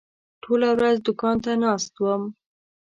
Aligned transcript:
ټوله 0.43 0.67
ورځ 0.77 0.95
دوکان 1.05 1.37
ته 1.43 1.51
ناست 1.63 1.93
وم. 2.01 2.23